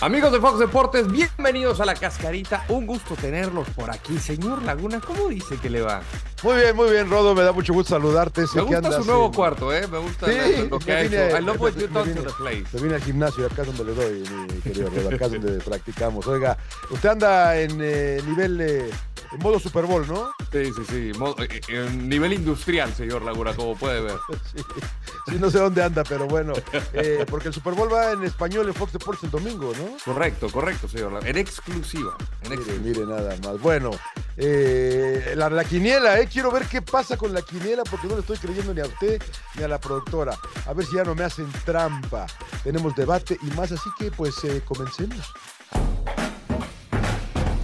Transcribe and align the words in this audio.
Amigos 0.00 0.30
de 0.30 0.38
Fox 0.38 0.60
Deportes, 0.60 1.10
bienvenidos 1.10 1.80
a 1.80 1.84
la 1.84 1.92
cascarita. 1.92 2.64
Un 2.68 2.86
gusto 2.86 3.16
tenerlos 3.16 3.68
por 3.70 3.90
aquí. 3.90 4.16
Señor 4.18 4.62
Laguna, 4.62 5.00
¿cómo 5.00 5.26
dice 5.26 5.56
que 5.56 5.68
le 5.68 5.82
va? 5.82 6.02
Muy 6.44 6.54
bien, 6.54 6.76
muy 6.76 6.88
bien, 6.92 7.10
Rodo. 7.10 7.34
Me 7.34 7.42
da 7.42 7.50
mucho 7.50 7.72
gusto 7.72 7.96
saludarte. 7.96 8.42
me 8.54 8.62
gusta 8.62 8.92
su 8.92 9.04
nuevo 9.04 9.32
cuarto, 9.32 9.74
¿eh? 9.74 9.88
Me 9.88 9.98
gusta 9.98 10.28
lo 10.70 10.78
que 10.78 10.92
ha 10.92 11.02
hecho. 11.02 11.36
I 11.36 11.42
love 11.42 11.60
what 11.60 11.72
you 11.72 11.88
to 11.88 12.04
the 12.04 12.32
place. 12.38 12.64
Me 12.74 12.80
vine 12.80 12.94
al 12.94 13.02
gimnasio, 13.02 13.46
acá 13.46 13.62
es 13.62 13.76
donde 13.76 13.92
le 13.92 13.94
doy, 13.94 14.22
mi 14.54 14.60
querido 14.60 14.88
Rodo. 14.88 15.08
Acá 15.08 15.24
es 15.26 15.32
donde 15.32 15.58
practicamos. 15.58 16.24
Oiga, 16.28 16.56
usted 16.90 17.08
anda 17.08 17.58
en 17.58 17.78
eh, 17.80 18.22
nivel... 18.24 18.60
Eh, 18.60 18.90
en 19.32 19.38
modo 19.40 19.58
Super 19.58 19.84
Bowl, 19.84 20.06
¿no? 20.06 20.30
Sí, 20.52 20.64
sí, 20.64 20.82
sí. 20.88 21.12
Eh, 21.38 21.60
en 21.68 22.08
nivel 22.08 22.32
industrial, 22.32 22.92
señor 22.94 23.22
Laguna, 23.22 23.54
como 23.54 23.76
puede 23.76 24.00
ver. 24.00 24.16
Sí, 25.28 25.36
no 25.38 25.50
sé 25.50 25.58
dónde 25.58 25.82
anda, 25.82 26.04
pero 26.04 26.26
bueno. 26.26 26.54
Eh, 26.94 27.26
porque 27.28 27.48
el 27.48 27.54
Super 27.54 27.74
Bowl 27.74 27.92
va 27.92 28.12
en 28.12 28.24
español 28.24 28.66
en 28.66 28.72
Fox 28.72 28.94
Sports 28.94 29.24
el 29.24 29.30
domingo, 29.30 29.74
¿no? 29.76 29.98
Correcto, 30.02 30.48
correcto, 30.50 30.88
señor 30.88 31.12
Laguna. 31.12 31.28
En 31.28 31.36
exclusiva. 31.36 32.16
En 32.44 32.82
mire, 32.82 33.04
nada 33.04 33.36
más. 33.44 33.60
Bueno, 33.60 33.90
eh, 34.38 35.34
la, 35.36 35.50
la, 35.50 35.64
quiniela, 35.64 36.18
¿eh? 36.18 36.26
Quiero 36.32 36.50
ver 36.50 36.64
qué 36.64 36.80
pasa 36.80 37.18
con 37.18 37.34
la 37.34 37.42
quiniela 37.42 37.82
porque 37.84 38.06
no 38.06 38.14
le 38.14 38.20
estoy 38.20 38.38
creyendo 38.38 38.72
ni 38.72 38.80
a 38.80 38.86
usted 38.86 39.22
ni 39.56 39.64
a 39.64 39.68
la 39.68 39.78
productora. 39.78 40.34
A 40.66 40.72
ver 40.72 40.86
si 40.86 40.96
ya 40.96 41.04
no 41.04 41.14
me 41.14 41.24
hacen 41.24 41.52
trampa. 41.66 42.26
Tenemos 42.64 42.96
debate 42.96 43.38
y 43.42 43.50
más, 43.54 43.70
así 43.70 43.90
que 43.98 44.10
pues 44.10 44.34
comencemos. 44.64 45.30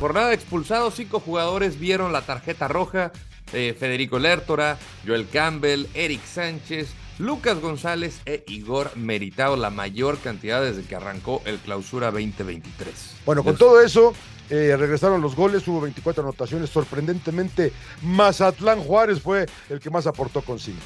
Jornada 0.05 0.29
de 0.29 0.35
expulsados, 0.35 0.97
cinco 0.97 1.19
jugadores 1.19 1.81
vieron 1.81 2.13
la 2.13 2.21
tarjeta 2.21 2.69
roja. 2.69 3.11
Eh, 3.55 3.75
Federico 3.79 4.19
Lertora, 4.19 4.77
Joel 5.07 5.27
Campbell, 5.27 5.87
Eric 5.95 6.23
Sánchez, 6.27 6.91
Lucas 7.19 7.59
González 7.59 8.21
e 8.27 8.45
Igor 8.49 8.95
Meritao, 8.99 9.57
la 9.57 9.71
mayor 9.71 10.19
cantidad 10.19 10.61
desde 10.61 10.83
que 10.83 10.95
arrancó 10.95 11.41
el 11.47 11.57
clausura 11.57 12.11
2023. 12.11 13.15
Bueno, 13.25 13.43
con 13.43 13.57
todo 13.57 13.81
eso, 13.81 14.13
eh, 14.51 14.77
regresaron 14.79 15.23
los 15.23 15.35
goles, 15.35 15.67
hubo 15.69 15.81
24 15.81 16.23
anotaciones. 16.23 16.69
Sorprendentemente, 16.69 17.73
Mazatlán 18.03 18.81
Juárez 18.81 19.23
fue 19.23 19.47
el 19.71 19.81
que 19.81 19.89
más 19.89 20.07
aportó 20.07 20.43
con 20.43 20.59
5. 20.59 20.79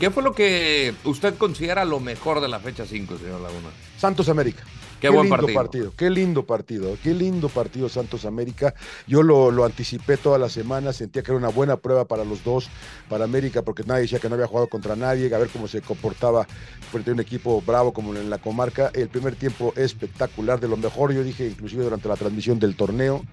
¿Qué 0.00 0.10
fue 0.10 0.22
lo 0.22 0.32
que 0.32 0.94
usted 1.04 1.36
considera 1.36 1.84
lo 1.84 2.00
mejor 2.00 2.40
de 2.40 2.48
la 2.48 2.58
fecha 2.58 2.86
5, 2.86 3.18
señor 3.18 3.42
Laguna? 3.42 3.68
Santos 3.98 4.30
América. 4.30 4.64
Qué, 5.02 5.08
buen 5.08 5.28
lindo 5.28 5.48
partido. 5.52 5.92
Qué 5.96 6.10
lindo 6.10 6.46
partido. 6.46 6.96
Qué 7.02 7.12
lindo 7.12 7.48
partido 7.48 7.88
Santos 7.88 8.24
América. 8.24 8.72
Yo 9.08 9.24
lo, 9.24 9.64
anticipé 9.64 10.16
toda 10.16 10.38
la 10.38 10.48
semana. 10.48 10.92
Sentía 10.92 11.24
que 11.24 11.32
era 11.32 11.38
una 11.38 11.48
buena 11.48 11.76
prueba 11.76 12.04
para 12.04 12.24
los 12.24 12.44
dos, 12.44 12.70
para 13.08 13.24
América, 13.24 13.62
porque 13.62 13.82
nadie 13.82 14.02
decía 14.02 14.20
que 14.20 14.28
no 14.28 14.36
había 14.36 14.46
jugado 14.46 14.68
contra 14.68 14.94
nadie. 14.94 15.34
A 15.34 15.38
ver 15.38 15.48
cómo 15.48 15.66
se 15.66 15.80
comportaba 15.80 16.46
frente 16.92 17.10
a 17.10 17.14
un 17.14 17.20
equipo 17.20 17.60
bravo 17.66 17.92
como 17.92 18.14
en 18.14 18.30
la 18.30 18.38
comarca. 18.38 18.92
El 18.94 19.08
primer 19.08 19.34
tiempo 19.34 19.74
espectacular, 19.74 20.60
de 20.60 20.68
lo 20.68 20.76
mejor, 20.76 21.12
yo 21.12 21.24
dije, 21.24 21.48
inclusive 21.48 21.82
durante 21.82 22.08
la 22.08 22.14
transmisión 22.14 22.60
del 22.60 22.76
torneo. 22.76 23.24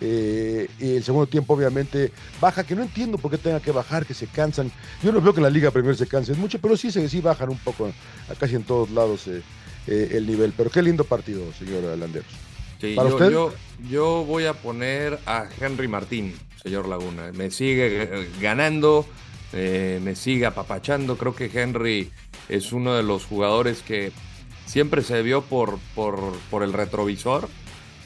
Eh, 0.00 0.70
y 0.78 0.96
el 0.96 1.04
segundo 1.04 1.26
tiempo, 1.26 1.52
obviamente, 1.52 2.12
baja, 2.40 2.64
que 2.64 2.74
no 2.74 2.80
entiendo 2.80 3.18
por 3.18 3.30
qué 3.30 3.36
tenga 3.36 3.60
que 3.60 3.72
bajar, 3.72 4.06
que 4.06 4.14
se 4.14 4.26
cansan. 4.26 4.72
Yo 5.02 5.12
no 5.12 5.20
veo 5.20 5.34
que 5.34 5.40
en 5.40 5.44
la 5.44 5.50
Liga 5.50 5.70
primero 5.70 5.94
se 5.94 6.06
cansen 6.06 6.40
mucho, 6.40 6.58
pero 6.58 6.78
sí, 6.78 6.90
sí 6.90 7.20
bajan 7.20 7.50
un 7.50 7.58
poco, 7.58 7.92
casi 8.38 8.56
en 8.56 8.64
todos 8.64 8.88
lados. 8.88 9.28
Eh, 9.28 9.42
eh, 9.86 10.10
el 10.12 10.26
nivel. 10.26 10.52
Pero 10.56 10.70
qué 10.70 10.82
lindo 10.82 11.04
partido, 11.04 11.42
señor 11.58 11.82
Landeros. 11.98 12.28
¿Para 12.94 13.08
yo, 13.08 13.14
usted? 13.16 13.58
Yo, 13.88 14.24
voy 14.24 14.46
a 14.46 14.54
poner 14.54 15.18
a 15.26 15.46
Henry 15.60 15.88
Martín, 15.88 16.34
señor 16.62 16.88
Laguna. 16.88 17.30
Me 17.32 17.50
sigue 17.50 18.02
eh, 18.02 18.28
ganando, 18.40 19.06
eh, 19.52 20.00
me 20.02 20.16
sigue 20.16 20.46
apapachando. 20.46 21.16
Creo 21.16 21.34
que 21.34 21.50
Henry 21.52 22.10
es 22.48 22.72
uno 22.72 22.94
de 22.94 23.02
los 23.02 23.24
jugadores 23.24 23.82
que 23.82 24.12
siempre 24.66 25.02
se 25.02 25.22
vio 25.22 25.42
por, 25.42 25.78
por, 25.94 26.62
el 26.62 26.72
retrovisor 26.72 27.48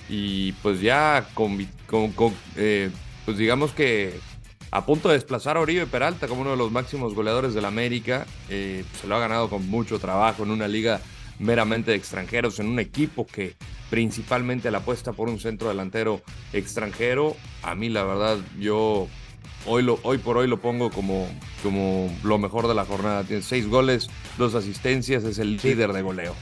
y 0.08 0.52
pues 0.52 0.80
ya 0.80 1.28
con, 1.34 1.58
pues 1.86 3.38
digamos 3.38 3.72
que 3.72 4.14
a 4.70 4.86
punto 4.86 5.08
de 5.08 5.14
desplazar 5.14 5.56
a 5.56 5.60
Oribe 5.60 5.86
Peralta 5.86 6.26
como 6.26 6.40
uno 6.40 6.52
de 6.52 6.56
los 6.56 6.72
máximos 6.72 7.14
goleadores 7.14 7.52
del 7.54 7.64
América. 7.66 8.26
se 8.48 9.06
lo 9.06 9.16
ha 9.16 9.20
ganado 9.20 9.50
con 9.50 9.68
mucho 9.68 9.98
trabajo 9.98 10.42
en 10.42 10.50
una 10.50 10.68
liga 10.68 11.00
meramente 11.38 11.90
de 11.90 11.96
extranjeros 11.96 12.58
en 12.60 12.66
un 12.68 12.78
equipo 12.78 13.26
que 13.26 13.54
principalmente 13.90 14.70
la 14.70 14.78
apuesta 14.78 15.12
por 15.12 15.28
un 15.28 15.38
centro 15.38 15.68
delantero 15.68 16.22
extranjero. 16.52 17.36
A 17.62 17.74
mí 17.74 17.88
la 17.88 18.04
verdad 18.04 18.38
yo 18.58 19.08
hoy, 19.66 19.82
lo, 19.82 19.98
hoy 20.02 20.18
por 20.18 20.36
hoy 20.36 20.46
lo 20.46 20.60
pongo 20.60 20.90
como, 20.90 21.28
como 21.62 22.10
lo 22.22 22.38
mejor 22.38 22.68
de 22.68 22.74
la 22.74 22.84
jornada. 22.84 23.24
Tiene 23.24 23.42
seis 23.42 23.68
goles, 23.68 24.08
dos 24.38 24.54
asistencias, 24.54 25.24
es 25.24 25.38
el 25.38 25.56
líder 25.56 25.92
de 25.92 26.02
goleo. 26.02 26.34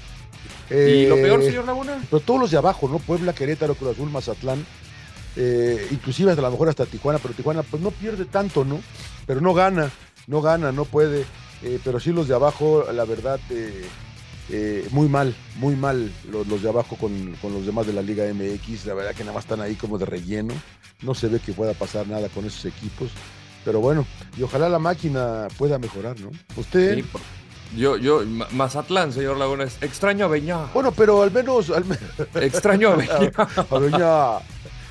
¿Y 0.70 1.06
lo 1.06 1.16
peor, 1.16 1.42
eh, 1.42 1.46
señor 1.46 1.66
Laguna? 1.66 2.02
Pero 2.10 2.20
todos 2.20 2.40
los 2.40 2.50
de 2.50 2.56
abajo, 2.56 2.88
¿no? 2.88 2.98
Puebla, 2.98 3.34
Querétaro, 3.34 3.74
Cruz 3.74 3.92
Azul, 3.92 4.10
Mazatlán. 4.10 4.64
Eh, 5.36 5.88
inclusive 5.90 6.30
hasta 6.30 6.42
a 6.42 6.44
lo 6.44 6.50
mejor 6.50 6.68
hasta 6.68 6.86
Tijuana, 6.86 7.18
pero 7.18 7.34
Tijuana 7.34 7.62
pues 7.62 7.82
no 7.82 7.90
pierde 7.90 8.24
tanto, 8.24 8.64
¿no? 8.64 8.80
Pero 9.26 9.40
no 9.40 9.54
gana, 9.54 9.90
no 10.26 10.40
gana, 10.40 10.72
no 10.72 10.84
puede. 10.84 11.24
Eh, 11.62 11.78
pero 11.84 12.00
sí 12.00 12.12
los 12.12 12.28
de 12.28 12.34
abajo, 12.34 12.84
la 12.92 13.04
verdad, 13.04 13.38
eh, 14.54 14.86
muy 14.90 15.08
mal, 15.08 15.34
muy 15.56 15.74
mal 15.76 16.12
los, 16.30 16.62
de 16.62 16.68
abajo 16.68 16.96
con, 16.96 17.34
los 17.42 17.64
demás 17.64 17.86
de 17.86 17.94
la 17.94 18.02
Liga 18.02 18.24
MX. 18.34 18.84
La 18.84 18.92
verdad 18.92 19.14
que 19.14 19.24
nada 19.24 19.32
más 19.32 19.44
están 19.44 19.62
ahí 19.62 19.76
como 19.76 19.96
de 19.96 20.04
relleno. 20.04 20.52
No 21.00 21.14
se 21.14 21.28
ve 21.28 21.40
que 21.40 21.54
pueda 21.54 21.72
pasar 21.72 22.06
nada 22.06 22.28
con 22.28 22.44
esos 22.44 22.66
equipos. 22.66 23.10
Pero 23.64 23.80
bueno, 23.80 24.06
y 24.36 24.42
ojalá 24.42 24.68
la 24.68 24.78
máquina 24.78 25.48
pueda 25.56 25.78
mejorar, 25.78 26.20
¿no? 26.20 26.30
Usted. 26.54 27.02
yo, 27.74 27.96
yo, 27.96 28.24
Mazatlán, 28.50 29.14
señor 29.14 29.38
Laguna, 29.38 29.64
extraño 29.80 30.26
a 30.26 30.28
Beñá. 30.28 30.66
Bueno, 30.74 30.92
pero 30.92 31.22
al 31.22 31.30
menos. 31.30 31.72
extraño 32.34 32.90
a 32.90 32.96
Beñá. 33.78 34.38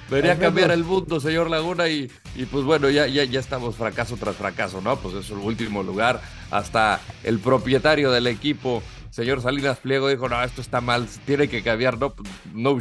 Debería 0.09 0.39
cambiar 0.39 0.71
el 0.71 0.83
mundo, 0.83 1.19
señor 1.19 1.51
Laguna, 1.51 1.87
y, 1.87 2.11
y, 2.35 2.45
pues 2.45 2.65
bueno, 2.65 2.89
ya, 2.89 3.07
ya, 3.07 3.23
ya 3.25 3.39
estamos 3.39 3.75
fracaso 3.75 4.17
tras 4.17 4.35
fracaso, 4.35 4.81
¿no? 4.81 4.97
Pues 4.97 5.15
es 5.15 5.29
el 5.29 5.37
último 5.37 5.83
lugar. 5.83 6.19
Hasta 6.49 6.99
el 7.23 7.39
propietario 7.39 8.11
del 8.11 8.27
equipo 8.27 8.81
señor 9.11 9.41
Salinas 9.41 9.77
Pliego 9.77 10.09
dijo, 10.09 10.27
no, 10.27 10.41
esto 10.43 10.61
está 10.61 10.81
mal, 10.81 11.07
tiene 11.25 11.47
que 11.47 11.61
cambiar, 11.61 11.99
no, 11.99 12.13
no 12.53 12.79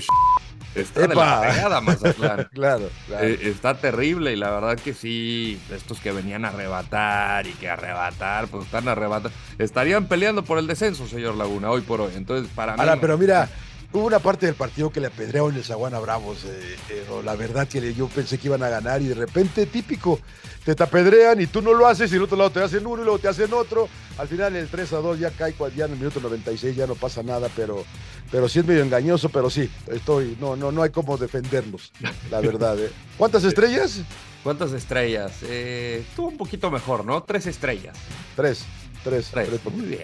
Está 0.75 1.01
de 1.01 1.15
la 1.15 1.41
pegada, 1.41 1.81
Mazatlán. 1.81 2.49
claro, 2.53 2.89
claro. 3.09 3.25
Eh, 3.27 3.39
está 3.43 3.75
terrible 3.75 4.33
y 4.33 4.37
la 4.37 4.51
verdad 4.51 4.79
que 4.79 4.95
sí, 4.95 5.61
estos 5.73 5.99
que 5.99 6.13
venían 6.13 6.45
a 6.45 6.49
arrebatar 6.49 7.47
y 7.47 7.53
que 7.55 7.69
arrebatar, 7.69 8.47
pues 8.47 8.67
están 8.67 8.87
arrebatando. 8.87 9.37
Estarían 9.59 10.07
peleando 10.07 10.45
por 10.45 10.59
el 10.59 10.69
descenso, 10.69 11.09
señor 11.09 11.35
Laguna, 11.35 11.71
hoy 11.71 11.81
por 11.81 12.01
hoy. 12.01 12.13
Entonces, 12.15 12.49
para 12.55 12.75
mí. 12.75 12.81
Ahora, 12.81 13.01
pero 13.01 13.19
mira, 13.19 13.49
hubo 13.93 14.06
una 14.06 14.19
parte 14.19 14.47
del 14.47 14.55
partido 14.55 14.91
que 14.91 15.01
le 15.01 15.09
apedrearon 15.09 15.55
el 15.55 15.65
Zaguana 15.65 15.99
Bravos. 15.99 16.45
Eh, 16.45 16.77
eh, 16.91 17.05
la 17.25 17.34
verdad 17.34 17.67
que 17.67 17.95
yo 17.95 18.09
pensé 18.09 18.39
que 18.39 18.49
iban 18.49 18.62
a 18.62 18.69
ganar 18.69 19.03
y 19.03 19.09
de 19.09 19.15
repente, 19.15 19.67
típico, 19.67 20.21
te 20.65 20.75
tapedrean 20.75 21.41
y 21.41 21.47
tú 21.47 21.62
no 21.62 21.73
lo 21.75 21.87
haces 21.87 22.12
y 22.12 22.17
el 22.17 22.23
otro 22.23 22.37
lado 22.37 22.51
te 22.51 22.62
hacen 22.62 22.87
uno 22.87 23.03
y 23.03 23.05
luego 23.05 23.19
te 23.19 23.28
hacen 23.28 23.53
otro. 23.53 23.89
Al 24.19 24.28
final 24.28 24.55
el 24.56 24.69
3 24.69 24.93
a 24.93 24.97
2 24.99 25.19
ya 25.19 25.31
cae, 25.31 25.55
ya 25.77 25.87
en 25.87 25.93
el 25.93 25.99
minuto 25.99 26.21
96 26.21 26.77
ya 26.77 26.87
no 26.87 26.95
pasa 26.95 27.23
nada, 27.23 27.49
pero, 27.56 27.84
pero 28.31 28.49
sí 28.49 28.61
es 28.61 28.67
medio 28.67 28.83
engañoso, 28.83 29.28
pero 29.28 29.51
sí, 29.51 29.71
estoy, 29.89 30.37
no, 30.41 30.57
no, 30.57 30.71
no 30.71 30.83
hay 30.83 30.91
cómo 30.91 31.17
defenderlos, 31.17 31.93
la 32.31 32.41
verdad. 32.41 32.78
¿eh? 32.78 32.91
¿Cuántas 33.17 33.45
estrellas? 33.45 34.01
¿Cuántas 34.43 34.72
estrellas? 34.72 35.33
Eh, 35.43 36.05
estuvo 36.09 36.28
un 36.28 36.37
poquito 36.37 36.71
mejor, 36.71 37.05
¿no? 37.05 37.22
Tres 37.22 37.47
estrellas. 37.47 37.97
Tres. 38.37 38.65
Tres, 39.03 39.33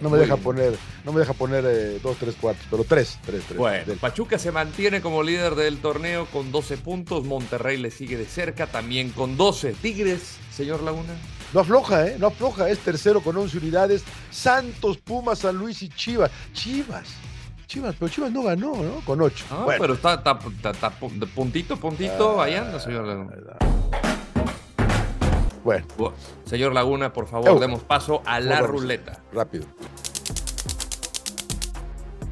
no 0.00 0.08
me 0.08 0.18
deja 0.18 0.36
poner, 0.36 0.74
no 1.04 1.12
me 1.12 1.20
deja 1.20 1.34
poner 1.34 1.64
eh, 1.66 2.00
dos, 2.02 2.16
tres 2.16 2.34
cuartos, 2.34 2.66
pero 2.70 2.84
tres, 2.84 3.18
tres, 3.24 3.44
tres. 3.46 3.58
Bueno, 3.58 3.92
Pachuca 4.00 4.38
se 4.38 4.50
mantiene 4.52 5.02
como 5.02 5.22
líder 5.22 5.54
del 5.54 5.78
torneo 5.78 6.26
con 6.26 6.50
12 6.50 6.78
puntos, 6.78 7.24
Monterrey 7.24 7.76
le 7.76 7.90
sigue 7.90 8.16
de 8.16 8.24
cerca 8.24 8.66
también 8.66 9.10
con 9.10 9.36
12. 9.36 9.72
Tigres, 9.74 10.38
señor 10.50 10.82
Laguna. 10.82 11.14
No 11.52 11.60
afloja, 11.60 12.06
¿eh? 12.06 12.16
No 12.18 12.28
afloja, 12.28 12.68
es 12.70 12.78
tercero 12.78 13.20
con 13.20 13.36
11 13.36 13.58
unidades. 13.58 14.04
Santos, 14.30 14.98
Pumas, 14.98 15.40
San 15.40 15.56
Luis 15.56 15.82
y 15.82 15.88
Chivas. 15.88 16.30
Chivas. 16.52 17.08
Chivas, 17.66 17.94
pero 17.98 18.08
Chivas 18.08 18.32
no 18.32 18.42
ganó, 18.42 18.76
¿no? 18.76 19.00
Con 19.04 19.20
8. 19.20 19.44
Ah, 19.50 19.62
bueno. 19.64 19.80
pero 19.80 19.94
está, 19.94 20.14
está, 20.14 20.90
puntito, 21.34 21.76
puntito, 21.76 22.40
ahí 22.40 22.54
anda, 22.54 22.78
señor 22.78 23.06
Laguna. 23.06 23.34
Bueno. 25.66 25.84
Señor 26.44 26.72
Laguna, 26.72 27.12
por 27.12 27.26
favor, 27.26 27.58
demos 27.58 27.82
paso 27.82 28.22
a 28.24 28.38
la 28.38 28.60
ruleta. 28.60 29.20
Rápido. 29.32 29.66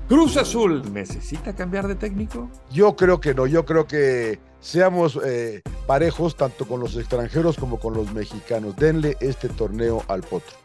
Cruz 0.08 0.36
Azul, 0.36 0.92
¿necesita 0.92 1.52
cambiar 1.52 1.88
de 1.88 1.96
técnico? 1.96 2.48
Yo 2.70 2.94
creo 2.94 3.20
que 3.20 3.34
no, 3.34 3.48
yo 3.48 3.64
creo 3.64 3.88
que 3.88 4.38
seamos 4.60 5.18
eh, 5.24 5.62
parejos 5.88 6.36
tanto 6.36 6.64
con 6.64 6.78
los 6.78 6.96
extranjeros 6.96 7.56
como 7.56 7.80
con 7.80 7.94
los 7.94 8.12
mexicanos. 8.12 8.76
Denle 8.76 9.16
este 9.18 9.48
torneo 9.48 10.04
al 10.06 10.20
potro. 10.22 10.56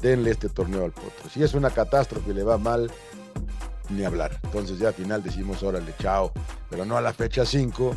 Denle 0.00 0.30
este 0.30 0.48
torneo 0.48 0.86
al 0.86 0.92
potro. 0.92 1.28
Si 1.30 1.42
es 1.42 1.52
una 1.52 1.68
catástrofe 1.68 2.30
y 2.30 2.34
le 2.34 2.44
va 2.44 2.56
mal, 2.56 2.90
ni 3.90 4.04
hablar. 4.06 4.40
Entonces 4.44 4.78
ya 4.78 4.88
al 4.88 4.94
final 4.94 5.22
decimos, 5.22 5.62
órale, 5.62 5.92
chao. 5.98 6.32
Pero 6.70 6.86
no 6.86 6.96
a 6.96 7.02
la 7.02 7.12
fecha 7.12 7.44
5, 7.44 7.94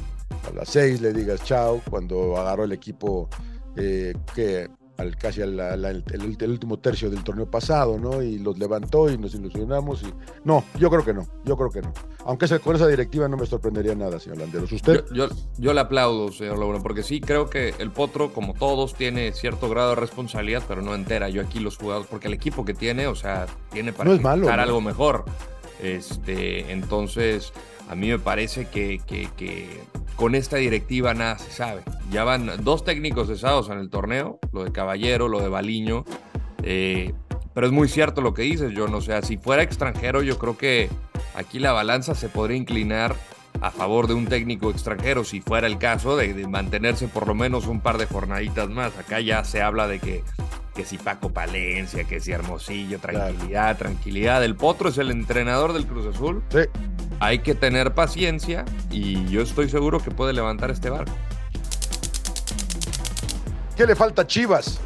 a 0.51 0.55
las 0.55 0.67
6 0.67 0.99
le 0.99 1.13
digas 1.13 1.41
chao 1.45 1.81
cuando 1.89 2.35
agarró 2.35 2.65
el 2.65 2.73
equipo 2.73 3.29
eh, 3.79 4.13
que 4.35 4.67
al 4.99 5.15
casi 5.15 5.41
al, 5.41 5.59
el, 5.85 6.49
último 6.49 6.77
tercio 6.77 7.09
del 7.09 7.23
torneo 7.23 7.49
pasado, 7.49 7.97
¿no? 7.97 8.21
Y 8.21 8.37
los 8.37 8.59
levantó 8.59 9.09
y 9.09 9.17
nos 9.17 9.33
ilusionamos. 9.33 10.03
Y... 10.03 10.13
No, 10.43 10.65
yo 10.77 10.89
creo 10.89 11.05
que 11.05 11.13
no, 11.13 11.25
yo 11.45 11.55
creo 11.55 11.69
que 11.69 11.81
no. 11.81 11.93
Aunque 12.25 12.47
con 12.59 12.75
esa 12.75 12.85
directiva 12.85 13.27
no 13.29 13.37
me 13.37 13.45
sorprendería 13.45 13.95
nada, 13.95 14.19
señor 14.19 14.39
Landeros. 14.39 14.71
¿Usted? 14.71 15.05
Yo, 15.13 15.29
yo, 15.57 15.73
le 15.73 15.79
aplaudo, 15.79 16.31
señor 16.31 16.59
Laguna, 16.59 16.79
porque 16.79 17.03
sí 17.03 17.21
creo 17.21 17.49
que 17.49 17.73
el 17.79 17.91
Potro, 17.91 18.33
como 18.33 18.53
todos, 18.53 18.93
tiene 18.93 19.31
cierto 19.31 19.69
grado 19.69 19.91
de 19.91 19.95
responsabilidad, 19.95 20.63
pero 20.67 20.81
no 20.81 20.93
entera. 20.93 21.29
Yo 21.29 21.41
aquí 21.41 21.59
los 21.59 21.77
jugadores, 21.77 22.07
porque 22.09 22.27
el 22.27 22.33
equipo 22.33 22.65
que 22.65 22.73
tiene, 22.73 23.07
o 23.07 23.15
sea, 23.15 23.45
tiene 23.71 23.93
para 23.93 24.13
no 24.13 24.49
algo 24.49 24.81
mejor. 24.81 25.23
Este, 25.81 26.71
entonces, 26.71 27.53
a 27.89 27.95
mí 27.95 28.09
me 28.09 28.19
parece 28.19 28.67
que, 28.67 29.01
con 30.15 30.35
esta 30.35 30.57
directiva 30.57 31.13
nada 31.13 31.37
se 31.37 31.51
sabe. 31.51 31.81
Ya 32.11 32.23
van 32.23 32.51
dos 32.63 32.83
técnicos 32.83 33.27
cesados 33.27 33.69
en 33.69 33.79
el 33.79 33.89
torneo, 33.89 34.39
lo 34.51 34.63
de 34.63 34.71
Caballero, 34.71 35.27
lo 35.27 35.39
de 35.39 35.49
Baliño. 35.49 36.05
Eh, 36.63 37.13
pero 37.53 37.67
es 37.67 37.73
muy 37.73 37.87
cierto 37.87 38.21
lo 38.21 38.33
que 38.33 38.43
dices, 38.43 38.73
yo 38.73 38.87
no 38.87 39.01
sé, 39.01 39.21
si 39.23 39.37
fuera 39.37 39.63
extranjero, 39.63 40.21
yo 40.21 40.37
creo 40.37 40.57
que 40.57 40.89
aquí 41.35 41.59
la 41.59 41.71
balanza 41.71 42.15
se 42.15 42.29
podría 42.29 42.57
inclinar 42.57 43.15
a 43.61 43.71
favor 43.71 44.07
de 44.07 44.13
un 44.13 44.27
técnico 44.27 44.69
extranjero, 44.69 45.23
si 45.23 45.41
fuera 45.41 45.67
el 45.67 45.77
caso, 45.77 46.15
de, 46.15 46.33
mantenerse 46.47 47.07
por 47.07 47.27
lo 47.27 47.35
menos 47.35 47.67
un 47.67 47.81
par 47.81 47.97
de 47.97 48.05
jornaditas 48.05 48.69
más. 48.69 48.97
Acá 48.97 49.19
ya 49.19 49.43
se 49.43 49.61
habla 49.61 49.87
de 49.87 49.99
que, 49.99 50.23
que 50.79 50.85
si 50.85 50.97
Paco 50.97 51.29
Palencia, 51.29 52.05
que 52.05 52.21
si 52.21 52.31
Hermosillo, 52.31 52.99
tranquilidad, 52.99 53.77
tranquilidad. 53.77 54.43
El 54.43 54.55
Potro 54.55 54.89
es 54.89 54.97
el 54.97 55.11
entrenador 55.11 55.73
del 55.73 55.85
Cruz 55.85 56.15
Azul. 56.15 56.41
Sí 56.49 56.59
hay 57.19 57.39
que 57.39 57.53
tener 57.53 57.93
paciencia 57.93 58.65
y 58.89 59.25
yo 59.27 59.41
estoy 59.41 59.69
seguro 59.69 59.99
que 59.99 60.11
puede 60.11 60.33
levantar 60.33 60.71
este 60.71 60.89
barco. 60.89 61.11
¿Qué 63.75 63.85
le 63.85 63.95
falta 63.95 64.23
a 64.23 64.27
Chivas? 64.27 64.79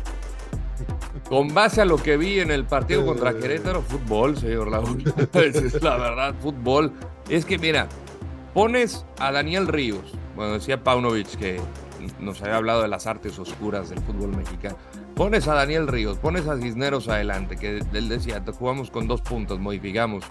Con 1.29 1.53
base 1.53 1.81
a 1.81 1.85
lo 1.85 1.97
que 1.97 2.17
vi 2.17 2.39
en 2.39 2.51
el 2.51 2.65
partido 2.65 3.05
contra 3.05 3.31
eh. 3.31 3.37
Querétaro, 3.39 3.81
fútbol, 3.81 4.37
señor 4.37 4.71
Raúl. 4.71 5.03
es 5.33 5.81
la 5.81 5.97
verdad, 5.97 6.35
fútbol. 6.41 6.91
Es 7.29 7.45
que 7.45 7.57
mira, 7.57 7.87
pones 8.53 9.05
a 9.19 9.31
Daniel 9.31 9.67
Ríos, 9.67 10.13
bueno, 10.35 10.53
decía 10.53 10.83
Paunovic 10.83 11.27
que 11.37 11.59
nos 12.19 12.41
había 12.41 12.57
hablado 12.57 12.81
de 12.81 12.87
las 12.87 13.07
artes 13.07 13.37
oscuras 13.39 13.89
del 13.89 13.99
fútbol 13.99 14.35
mexicano. 14.35 14.77
Pones 15.15 15.47
a 15.47 15.53
Daniel 15.53 15.87
Ríos, 15.87 16.17
pones 16.17 16.47
a 16.47 16.57
Cisneros 16.57 17.07
adelante, 17.07 17.57
que 17.57 17.79
él 17.93 18.09
decía, 18.09 18.43
jugamos 18.57 18.89
con 18.91 19.07
dos 19.07 19.21
puntos, 19.21 19.59
modificamos. 19.59 20.23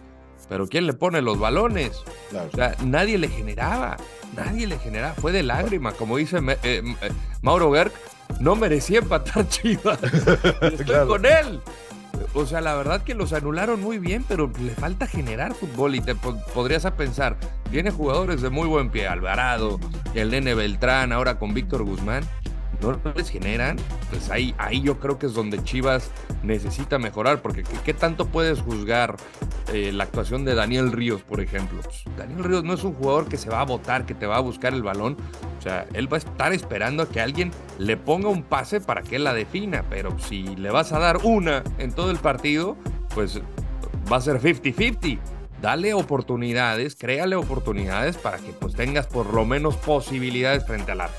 Pero 0.48 0.68
¿quién 0.68 0.86
le 0.86 0.92
pone 0.92 1.22
los 1.22 1.38
balones? 1.38 2.02
O 2.52 2.56
sea, 2.56 2.74
nadie 2.84 3.16
le 3.16 3.28
generaba, 3.28 3.96
nadie 4.36 4.66
le 4.66 4.78
generaba. 4.78 5.14
Fue 5.14 5.32
de 5.32 5.42
lágrima, 5.42 5.92
como 5.92 6.16
dice 6.16 6.38
eh, 6.38 6.56
eh, 6.62 7.12
Mauro 7.42 7.70
Berg, 7.70 7.92
no 8.40 8.56
merecía 8.56 8.98
empatar 8.98 9.48
Chivas. 9.48 10.02
Estoy 10.60 11.06
con 11.06 11.24
él. 11.24 11.60
O 12.34 12.46
sea, 12.46 12.60
la 12.60 12.74
verdad 12.74 13.02
que 13.02 13.14
los 13.14 13.32
anularon 13.32 13.80
muy 13.80 13.98
bien, 13.98 14.24
pero 14.26 14.50
le 14.60 14.74
falta 14.74 15.06
generar 15.06 15.54
fútbol 15.54 15.94
y 15.94 16.00
te 16.00 16.14
podrías 16.14 16.84
a 16.84 16.96
pensar, 16.96 17.36
tiene 17.72 17.90
jugadores 17.90 18.42
de 18.42 18.50
muy 18.50 18.68
buen 18.68 18.90
pie, 18.90 19.08
Alvarado, 19.08 19.80
el 20.14 20.30
Nene 20.30 20.54
Beltrán, 20.54 21.10
ahora 21.10 21.38
con 21.38 21.54
Víctor 21.54 21.84
Guzmán, 21.84 22.22
no 22.82 23.00
les 23.14 23.30
generan, 23.30 23.76
pues 24.10 24.28
ahí, 24.28 24.54
ahí 24.58 24.82
yo 24.82 24.98
creo 24.98 25.18
que 25.18 25.24
es 25.24 25.32
donde 25.32 25.62
Chivas 25.64 26.10
necesita 26.42 26.98
mejorar, 26.98 27.40
porque 27.40 27.62
¿qué, 27.84 27.94
tanto 27.94 28.26
puedes 28.26 28.60
juzgar 28.60 29.16
eh, 29.72 29.90
la 29.90 30.04
actuación 30.04 30.44
de 30.44 30.54
Daniel 30.54 30.92
Ríos, 30.92 31.22
por 31.22 31.40
ejemplo? 31.40 31.80
Pues, 31.82 32.04
Daniel 32.18 32.44
Ríos 32.44 32.64
no 32.64 32.74
es 32.74 32.84
un 32.84 32.92
jugador 32.92 33.26
que 33.26 33.38
se 33.38 33.48
va 33.48 33.62
a 33.62 33.64
votar, 33.64 34.04
que 34.04 34.14
te 34.14 34.26
va 34.26 34.36
a 34.36 34.40
buscar 34.40 34.74
el 34.74 34.82
balón, 34.82 35.16
o 35.58 35.62
sea, 35.62 35.86
él 35.94 36.12
va 36.12 36.18
a 36.18 36.20
estar 36.20 36.52
esperando 36.52 37.04
a 37.04 37.08
que 37.08 37.22
alguien 37.22 37.52
le 37.78 37.96
ponga 37.96 38.28
un 38.28 38.42
pase 38.42 38.82
para 38.82 39.02
que 39.02 39.16
él 39.16 39.24
la 39.24 39.32
defina, 39.32 39.82
pero 39.88 40.18
si 40.18 40.42
le 40.56 40.70
vas 40.70 40.92
a 40.92 40.98
dar 40.98 41.20
una 41.22 41.62
en 41.78 41.92
todo 41.92 42.10
el 42.10 42.18
partido, 42.18 42.76
pues 43.14 43.40
va 44.12 44.16
a 44.18 44.20
ser 44.20 44.42
50-50 44.42 45.20
dale 45.62 45.94
oportunidades, 45.94 46.96
créale 46.96 47.36
oportunidades 47.36 48.18
para 48.18 48.36
que 48.38 48.52
pues 48.52 48.74
tengas 48.74 49.06
por 49.06 49.32
lo 49.32 49.46
menos 49.46 49.76
posibilidades 49.76 50.66
frente 50.66 50.92
al 50.92 51.02
arco. 51.02 51.16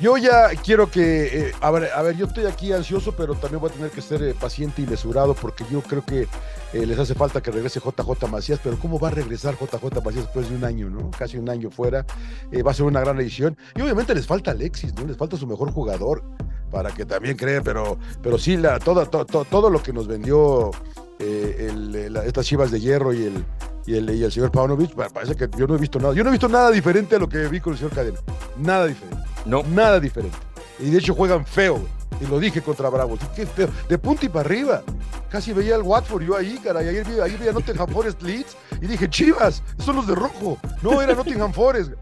Yo 0.00 0.16
ya 0.16 0.50
quiero 0.50 0.88
que, 0.88 1.48
eh, 1.48 1.52
a, 1.60 1.72
ver, 1.72 1.90
a 1.92 2.02
ver, 2.02 2.16
yo 2.16 2.26
estoy 2.26 2.44
aquí 2.46 2.72
ansioso, 2.72 3.16
pero 3.16 3.34
también 3.34 3.60
voy 3.60 3.70
a 3.70 3.72
tener 3.72 3.90
que 3.90 4.00
ser 4.00 4.22
eh, 4.22 4.32
paciente 4.32 4.80
y 4.80 4.86
mesurado 4.86 5.34
porque 5.34 5.64
yo 5.72 5.82
creo 5.82 6.04
que 6.04 6.28
eh, 6.72 6.86
les 6.86 6.96
hace 7.00 7.16
falta 7.16 7.42
que 7.42 7.50
regrese 7.50 7.80
JJ 7.80 8.28
Macías, 8.30 8.60
pero 8.62 8.78
¿cómo 8.78 9.00
va 9.00 9.08
a 9.08 9.10
regresar 9.10 9.56
JJ 9.58 10.00
Macías 10.04 10.24
después 10.26 10.48
de 10.48 10.54
un 10.54 10.64
año, 10.64 10.88
¿no? 10.88 11.10
Casi 11.10 11.36
un 11.36 11.50
año 11.50 11.68
fuera. 11.70 12.06
va 12.64 12.70
a 12.70 12.74
ser 12.74 12.86
una 12.86 13.00
gran 13.00 13.18
edición. 13.18 13.56
Y 13.74 13.80
obviamente 13.80 14.14
les 14.14 14.26
falta 14.26 14.52
Alexis, 14.52 14.94
¿no? 14.94 15.04
Les 15.04 15.16
falta 15.16 15.36
su 15.36 15.48
mejor 15.48 15.72
jugador 15.72 16.22
para 16.70 16.92
que 16.92 17.04
también 17.04 17.36
creen, 17.36 17.64
pero, 17.64 17.98
pero 18.22 18.38
sí, 18.38 18.56
la, 18.56 18.78
todo, 18.78 19.04
todo 19.06 19.68
lo 19.68 19.82
que 19.82 19.92
nos 19.92 20.06
vendió 20.06 20.70
estas 21.58 22.46
chivas 22.46 22.70
de 22.70 22.80
hierro 22.80 23.12
y 23.12 23.24
el, 23.24 23.44
y 23.86 23.96
el, 23.96 24.10
y 24.10 24.22
el 24.22 24.32
señor 24.32 24.50
Paunovic, 24.50 24.94
parece 25.12 25.34
que 25.34 25.48
yo 25.56 25.66
no 25.66 25.74
he 25.74 25.78
visto 25.78 25.98
nada. 25.98 26.14
Yo 26.14 26.22
no 26.22 26.30
he 26.30 26.32
visto 26.32 26.48
nada 26.48 26.70
diferente 26.70 27.16
a 27.16 27.18
lo 27.18 27.28
que 27.28 27.48
vi 27.48 27.60
con 27.60 27.72
el 27.72 27.78
señor 27.78 27.92
Cadena. 27.92 28.18
Nada 28.56 28.86
diferente. 28.86 29.24
No. 29.44 29.62
Nada 29.62 29.98
diferente. 29.98 30.36
Y 30.78 30.90
de 30.90 30.98
hecho 30.98 31.14
juegan 31.14 31.44
feo. 31.44 31.80
Y 32.20 32.26
lo 32.26 32.38
dije 32.38 32.62
contra 32.62 32.88
Bravos. 32.88 33.20
Qué 33.34 33.46
feo. 33.46 33.68
De 33.88 33.98
punta 33.98 34.26
y 34.26 34.28
para 34.28 34.40
arriba. 34.40 34.82
Casi 35.30 35.52
veía 35.52 35.76
el 35.76 35.82
Watford 35.82 36.22
yo 36.22 36.36
ahí, 36.36 36.58
cara. 36.62 36.82
Y 36.82 36.88
ahí 36.88 37.02
veía, 37.02 37.24
ahí 37.24 37.36
veía 37.36 37.52
Nottingham 37.52 37.88
Forest 37.88 38.22
Leeds. 38.22 38.56
Y 38.80 38.86
dije, 38.86 39.08
chivas, 39.08 39.62
son 39.78 39.96
los 39.96 40.06
de 40.06 40.14
rojo. 40.14 40.58
No, 40.82 41.00
era 41.00 41.14
Nottingham 41.14 41.52
Forest. 41.52 41.92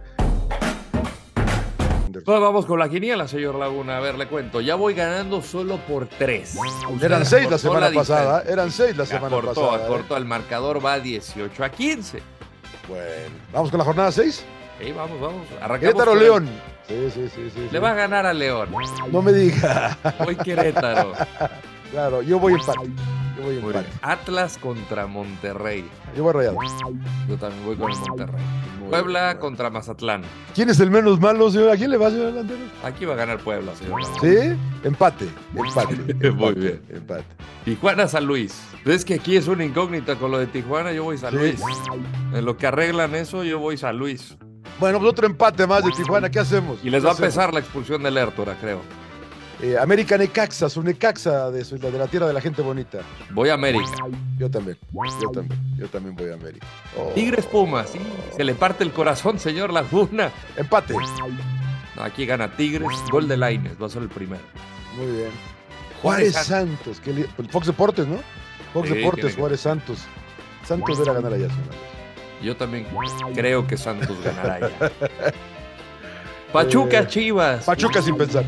Pues 2.26 2.40
vamos 2.40 2.66
con 2.66 2.80
la 2.80 2.88
quiniela, 2.88 3.28
señor 3.28 3.54
Laguna. 3.54 3.98
A 3.98 4.00
ver, 4.00 4.18
le 4.18 4.26
cuento. 4.26 4.60
Ya 4.60 4.74
voy 4.74 4.94
ganando 4.94 5.40
solo 5.42 5.76
por 5.86 6.08
tres. 6.08 6.58
Eran 7.00 7.24
seis 7.24 7.48
la 7.48 7.56
semana 7.56 7.88
pasada. 7.94 8.42
Eran 8.48 8.72
seis 8.72 8.96
la 8.96 9.06
semana 9.06 9.40
pasada. 9.40 9.84
Acortó, 9.84 10.16
¿eh? 10.16 10.18
el 10.18 10.24
marcador 10.24 10.84
va 10.84 10.98
18 10.98 11.62
a 11.62 11.68
15. 11.68 12.20
Bueno, 12.88 13.04
¿vamos 13.52 13.70
con 13.70 13.78
la 13.78 13.84
jornada 13.84 14.10
6? 14.10 14.44
Sí, 14.80 14.90
vamos, 14.92 15.20
vamos. 15.20 15.46
Querétaro 15.78 16.16
León. 16.16 16.48
Sí, 16.88 17.10
sí, 17.14 17.28
sí, 17.32 17.48
sí. 17.54 17.68
Le 17.70 17.78
va 17.78 17.92
a 17.92 17.94
ganar 17.94 18.26
a 18.26 18.34
León. 18.34 18.70
No 19.12 19.22
me 19.22 19.32
diga. 19.32 19.96
Voy 20.24 20.34
Querétaro. 20.34 21.12
claro, 21.92 22.22
yo 22.22 22.40
voy 22.40 22.54
empate. 22.54 22.90
Empate. 23.50 23.88
Atlas 24.02 24.58
contra 24.58 25.06
Monterrey. 25.06 25.84
Yo 26.16 26.24
voy 26.24 26.32
rayado. 26.32 26.58
Yo 27.28 27.36
también 27.36 27.64
voy 27.64 27.76
con 27.76 27.90
el 27.90 27.98
Monterrey. 27.98 28.44
Puebla 28.88 29.38
contra 29.38 29.70
Mazatlán. 29.70 30.22
¿Quién 30.54 30.70
es 30.70 30.78
el 30.80 30.90
menos 30.90 31.20
malo, 31.20 31.50
señor? 31.50 31.70
¿A 31.70 31.76
quién 31.76 31.90
le 31.90 31.96
va, 31.96 32.10
señor 32.10 32.32
Landeros? 32.32 32.68
Aquí 32.84 33.04
va 33.04 33.14
a 33.14 33.16
ganar 33.16 33.38
Puebla, 33.38 33.74
señor. 33.74 34.00
¿Sí? 34.20 34.56
Empate. 34.84 35.28
Empate. 35.54 36.30
Muy 36.32 36.54
bien. 36.54 36.82
Empate. 36.88 37.24
Tijuana 37.64 38.06
San 38.06 38.24
Luis. 38.26 38.62
Es 38.84 39.04
que 39.04 39.14
aquí 39.14 39.36
es 39.36 39.48
una 39.48 39.64
incógnita 39.64 40.16
con 40.16 40.30
lo 40.30 40.38
de 40.38 40.46
Tijuana, 40.46 40.92
yo 40.92 41.04
voy 41.04 41.18
San 41.18 41.34
Luis. 41.34 41.60
En 42.32 42.44
lo 42.44 42.56
que 42.56 42.66
arreglan 42.68 43.14
eso, 43.16 43.42
yo 43.42 43.58
voy 43.58 43.76
San 43.76 43.98
Luis. 43.98 44.36
Bueno, 44.78 44.98
pues 45.00 45.10
otro 45.10 45.26
empate 45.26 45.66
más 45.66 45.84
de 45.84 45.90
Tijuana, 45.90 46.30
¿qué 46.30 46.38
hacemos? 46.38 46.78
Y 46.84 46.90
les 46.90 47.04
va 47.04 47.12
a 47.12 47.16
pesar 47.16 47.52
la 47.52 47.60
expulsión 47.60 48.02
del 48.02 48.14
Lertora, 48.14 48.56
creo. 48.60 48.80
Eh, 49.62 49.76
América 49.78 50.18
Necaxa, 50.18 50.68
su 50.68 50.82
Necaxa 50.82 51.50
de, 51.50 51.64
de, 51.64 51.98
la 51.98 52.06
tierra 52.08 52.26
de 52.26 52.34
la 52.34 52.42
gente 52.42 52.60
bonita. 52.60 52.98
Voy 53.30 53.48
a 53.48 53.54
América. 53.54 53.90
Yo 54.38 54.50
también, 54.50 54.76
yo 54.92 55.30
también, 55.30 55.76
yo 55.78 55.88
también 55.88 56.14
voy 56.14 56.30
a 56.30 56.34
América. 56.34 56.66
Oh. 56.96 57.10
Tigres 57.14 57.46
Pumas, 57.46 57.88
sí, 57.88 57.98
se 58.36 58.44
le 58.44 58.54
parte 58.54 58.84
el 58.84 58.92
corazón, 58.92 59.38
señor 59.38 59.72
Laguna. 59.72 60.30
Empate. 60.56 60.94
aquí 61.98 62.26
gana 62.26 62.54
Tigres, 62.54 62.86
gol 63.10 63.28
de 63.28 63.38
Laines, 63.38 63.80
va 63.80 63.86
a 63.86 63.88
ser 63.88 64.02
el 64.02 64.10
primero. 64.10 64.42
Muy 64.94 65.06
bien. 65.06 65.30
Juárez, 66.02 66.34
Santos, 66.34 67.00
Fox 67.50 67.66
Deportes, 67.66 68.06
¿no? 68.06 68.18
Fox 68.74 68.90
Deportes, 68.90 69.36
Juárez 69.36 69.60
Santos. 69.60 70.00
Santos 70.66 70.98
debe 70.98 71.14
ganar 71.14 71.32
allá, 71.32 71.48
señor. 71.48 71.96
Yo 72.42 72.56
también 72.56 72.86
creo 73.34 73.66
que 73.66 73.78
Santos 73.78 74.16
ganará 74.24 74.60
ya. 74.60 74.92
Pachuca, 76.52 77.00
eh, 77.00 77.06
Chivas. 77.06 77.64
Pachuca 77.64 78.02
sin 78.02 78.18
pensar. 78.18 78.44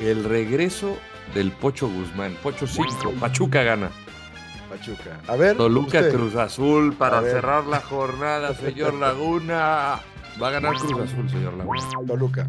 El 0.00 0.24
regreso 0.24 0.96
del 1.34 1.52
Pocho 1.52 1.88
Guzmán. 1.88 2.36
Pocho 2.42 2.66
5. 2.66 3.12
Pachuca 3.20 3.62
gana. 3.62 3.90
Pachuca. 4.68 5.20
A 5.28 5.36
ver. 5.36 5.56
Toluca 5.56 6.08
Cruz 6.08 6.34
Azul 6.36 6.94
para 6.94 7.20
cerrar 7.22 7.66
la 7.66 7.80
jornada, 7.80 8.54
señor 8.60 8.94
Laguna. 8.94 10.00
Va 10.42 10.48
a 10.48 10.50
ganar 10.50 10.74
Cruz 10.76 11.00
Azul, 11.00 11.28
señor 11.28 11.54
Laguna. 11.54 11.80
Toluca 12.06 12.48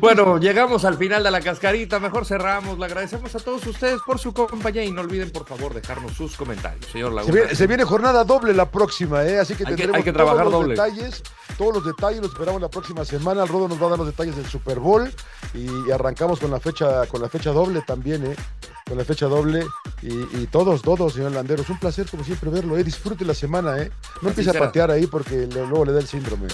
bueno, 0.00 0.38
llegamos 0.38 0.84
al 0.84 0.96
final 0.96 1.22
de 1.22 1.30
la 1.30 1.40
cascarita. 1.40 2.00
Mejor 2.00 2.26
cerramos. 2.26 2.78
Le 2.78 2.84
agradecemos 2.84 3.34
a 3.34 3.38
todos 3.38 3.66
ustedes 3.66 4.00
por 4.04 4.18
su 4.18 4.34
compañía 4.34 4.84
y 4.84 4.90
no 4.90 5.02
olviden, 5.02 5.30
por 5.30 5.46
favor, 5.46 5.72
dejarnos 5.72 6.12
sus 6.12 6.36
comentarios. 6.36 6.86
Señor 6.86 7.12
Laguna. 7.12 7.54
Se 7.54 7.66
viene, 7.66 7.84
jornada 7.84 8.24
doble 8.24 8.52
la 8.54 8.70
próxima, 8.70 9.24
¿eh? 9.24 9.38
así 9.38 9.54
que 9.54 9.64
tendremos 9.64 9.96
hay 9.96 10.02
que, 10.02 10.12
trabajar 10.12 10.44
todos 10.44 10.66
los 10.66 10.68
detalles. 10.70 11.22
Todos 11.58 11.74
los 11.74 11.84
detalles 11.84 12.22
los 12.22 12.30
esperamos 12.30 12.62
la 12.62 12.68
próxima 12.68 13.04
semana. 13.04 13.42
El 13.42 13.48
Rodo 13.48 13.66
nos 13.66 13.82
va 13.82 13.86
a 13.86 13.90
dar 13.90 13.98
los 13.98 14.06
detalles 14.06 14.36
del 14.36 14.46
Super 14.46 14.78
Bowl 14.78 15.12
y 15.52 15.90
arrancamos 15.90 16.38
con 16.38 16.52
la 16.52 16.60
fecha, 16.60 17.04
con 17.06 17.20
la 17.20 17.28
fecha 17.28 17.50
doble 17.50 17.82
también, 17.84 18.24
¿eh? 18.24 18.36
con 18.88 18.96
la 18.96 19.04
fecha 19.04 19.26
doble 19.26 19.66
y, 20.00 20.46
todos, 20.46 20.82
todos, 20.82 21.14
señor 21.14 21.32
Landeros. 21.32 21.68
Un 21.68 21.78
placer, 21.78 22.08
como 22.08 22.22
siempre, 22.22 22.48
verlo. 22.48 22.78
¿eh? 22.78 22.84
Disfrute 22.84 23.24
la 23.24 23.34
semana, 23.34 23.76
¿eh? 23.78 23.90
No 24.22 24.28
empiece 24.28 24.50
a 24.50 24.54
patear 24.54 24.92
ahí 24.92 25.08
porque 25.08 25.48
luego 25.48 25.84
le 25.84 25.92
da 25.92 25.98
el 25.98 26.06
síndrome. 26.06 26.46